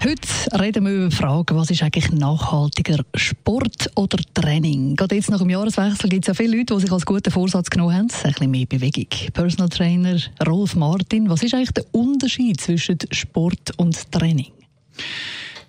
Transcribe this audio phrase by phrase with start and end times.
[0.00, 4.94] Heute reden wir über die Frage, was ist eigentlich nachhaltiger, Sport oder Training?
[4.94, 7.68] Gerade jetzt nach dem Jahreswechsel gibt es ja viele Leute, die sich als guten Vorsatz
[7.68, 9.08] genommen haben, ein bisschen mehr Bewegung.
[9.32, 14.52] Personal Trainer Rolf Martin, was ist eigentlich der Unterschied zwischen Sport und Training?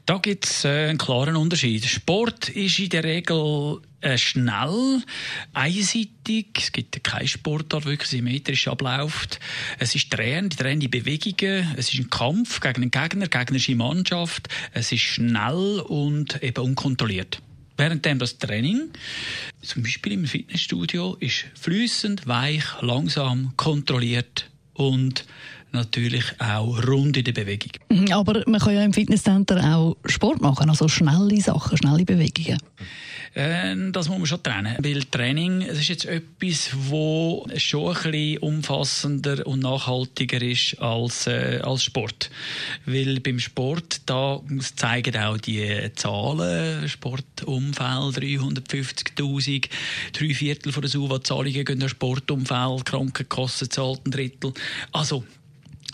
[0.05, 1.85] Da gibt es äh, einen klaren Unterschied.
[1.85, 3.79] Sport ist in der Regel
[4.17, 5.01] schnell,
[5.53, 6.47] einseitig.
[6.57, 9.39] Es gibt keinen Sportart, der wirklich symmetrisch abläuft.
[9.77, 11.73] Es ist drehende, drehende Bewegungen.
[11.77, 14.47] Es ist ein Kampf gegen einen Gegner, gegnerische Mannschaft.
[14.73, 17.41] Es ist schnell und eben unkontrolliert.
[17.77, 18.89] Währenddem das Training,
[19.61, 25.25] zum Beispiel im Fitnessstudio, ist flüssend, weich, langsam, kontrolliert und
[25.71, 27.71] natürlich auch rund in der Bewegung.
[27.89, 32.57] Mhm, aber man kann ja im Fitnesscenter auch Sport machen, also schnelle Sachen, schnelle Bewegungen.
[33.33, 34.75] Äh, das muss man schon trennen.
[34.79, 41.27] Weil Training, es ist jetzt etwas, wo schon ein bisschen umfassender und nachhaltiger ist als,
[41.27, 42.29] äh, als Sport.
[42.85, 44.41] Weil beim Sport, da
[44.75, 49.69] zeigen auch die Zahlen, Sportumfeld 350'000,
[50.13, 54.53] drei Viertel von der SUVA-Zahlungen gehen an Sportumfeld, Krankenkassen zahlt ein Drittel.
[54.91, 55.23] Also,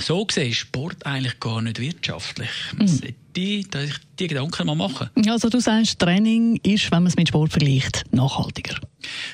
[0.02, 2.50] so gesehen ist Sport eigentlich gar nicht wirtschaftlich.
[2.78, 3.02] Mhm.
[3.36, 5.10] Die, die, die Gedanken mal machen.
[5.28, 8.76] Also du sagst, Training ist, wenn man es mit Sport vergleicht, nachhaltiger.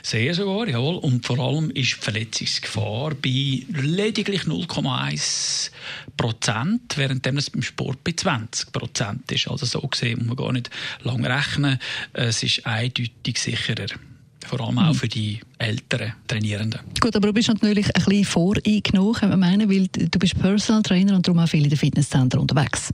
[0.02, 0.96] Sehr sogar, jawohl.
[0.96, 5.72] Und vor allem ist die Verletzungsgefahr bei lediglich 0,1
[6.18, 9.48] Prozent, während es beim Sport bei 20 Prozent ist.
[9.48, 10.70] Also so gesehen muss man gar nicht
[11.04, 11.80] lange rechnen.
[12.14, 13.88] Es ist eindeutig sicherer.
[14.48, 16.82] Vor allem auch für die älteren Trainierenden.
[17.00, 21.28] Gut, aber du bist natürlich ein bisschen voreingenommen, meinen, weil du bist Personal Trainer und
[21.28, 22.92] darum auch viel in den Fitnesszentren unterwegs.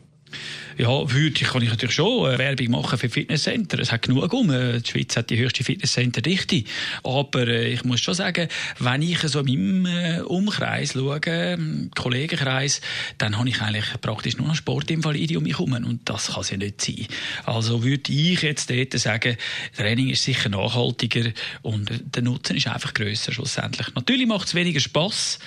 [0.77, 3.79] Ja, würde kann ich natürlich schon äh, Werbung machen für Fitnesscenter.
[3.79, 4.51] Es hat genug um.
[4.51, 6.63] Äh, die Schweiz hat die höchste Fitnesscenter-Dichte.
[7.03, 11.19] Aber äh, ich muss schon sagen, wenn ich so in meinem Umkreis schaue,
[11.95, 12.81] Kollegenkreis,
[13.17, 15.73] dann habe ich eigentlich praktisch nur noch Sportinvalide um mich herum.
[15.73, 17.07] Und das kann es ja nicht sein.
[17.45, 19.37] Also würde ich jetzt dort sagen,
[19.75, 21.31] Training ist sicher nachhaltiger
[21.63, 23.87] und der Nutzen ist einfach grösser schlussendlich.
[23.95, 25.39] Natürlich macht es weniger Spass.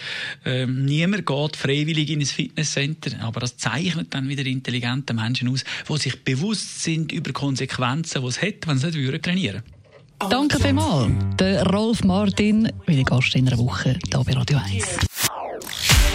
[0.45, 5.65] Ähm, niemand geht freiwillig in ein Fitnesscenter, aber das zeichnet dann wieder intelligente Menschen aus,
[5.89, 9.63] die sich bewusst sind über Konsequenzen, die es hat, wenn sie nicht trainieren
[10.19, 10.31] würden.
[10.31, 11.13] Danke vielmals.
[11.39, 14.85] Der Rolf Martin, wieder Gast in einer Woche hier bei Radio 1.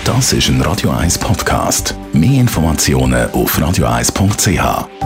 [0.04, 1.96] Das ist ein Radio 1 Podcast.
[2.14, 5.05] Mehr Informationen auf radio1.ch.